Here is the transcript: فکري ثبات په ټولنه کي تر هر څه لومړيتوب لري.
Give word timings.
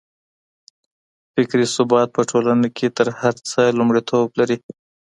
فکري 1.33 1.65
ثبات 1.75 2.07
په 2.15 2.21
ټولنه 2.31 2.67
کي 2.77 2.87
تر 2.97 3.07
هر 3.19 3.35
څه 3.49 3.61
لومړيتوب 3.77 4.27
لري. 4.39 4.57